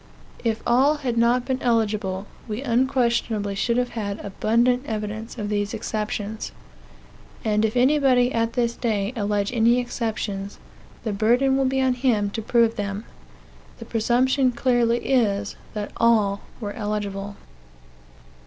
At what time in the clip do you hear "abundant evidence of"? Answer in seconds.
4.25-5.47